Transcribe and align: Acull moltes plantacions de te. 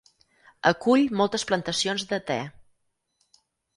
Acull 0.69 1.03
moltes 1.21 1.45
plantacions 1.51 2.07
de 2.15 2.21
te. 2.31 2.39